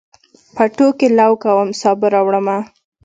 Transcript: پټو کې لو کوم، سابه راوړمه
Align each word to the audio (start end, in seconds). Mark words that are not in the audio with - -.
پټو 0.55 0.87
کې 0.97 1.07
لو 1.19 1.31
کوم، 1.43 1.69
سابه 1.81 2.07
راوړمه 2.13 2.57